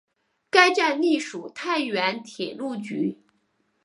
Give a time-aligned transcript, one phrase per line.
[0.49, 3.19] 该站隶属太原铁路局。